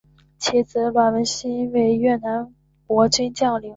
[0.39, 2.51] 其子阮文馨为越南
[2.87, 3.69] 国军将领。